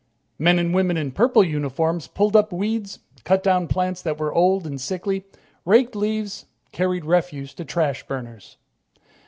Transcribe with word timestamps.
Men 0.39 0.57
and 0.57 0.73
women 0.73 0.97
in 0.97 1.11
purple 1.11 1.43
uniforms 1.43 2.07
pulled 2.07 2.35
up 2.35 2.51
weeds, 2.51 2.97
cut 3.23 3.43
down 3.43 3.67
plants 3.67 4.01
that 4.01 4.19
were 4.19 4.33
old 4.33 4.65
and 4.65 4.81
sickly, 4.81 5.25
raked 5.63 5.95
leaves, 5.95 6.47
carried 6.71 7.05
refuse 7.05 7.53
to 7.53 7.63
trash 7.65 8.01
burners. 8.07 8.57